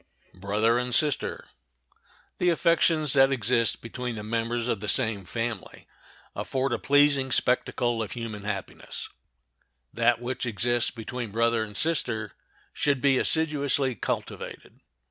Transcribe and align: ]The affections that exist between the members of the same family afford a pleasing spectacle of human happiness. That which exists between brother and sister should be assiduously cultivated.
]The 0.41 1.43
affections 2.49 3.13
that 3.13 3.31
exist 3.31 3.81
between 3.83 4.15
the 4.15 4.23
members 4.23 4.67
of 4.67 4.79
the 4.79 4.87
same 4.87 5.25
family 5.25 5.85
afford 6.35 6.73
a 6.73 6.79
pleasing 6.79 7.31
spectacle 7.31 8.01
of 8.01 8.13
human 8.13 8.43
happiness. 8.43 9.09
That 9.93 10.19
which 10.19 10.47
exists 10.47 10.89
between 10.89 11.29
brother 11.29 11.63
and 11.63 11.77
sister 11.77 12.33
should 12.73 12.99
be 12.99 13.19
assiduously 13.19 13.93
cultivated. 13.93 14.79